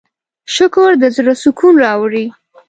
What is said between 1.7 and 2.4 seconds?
راوړي.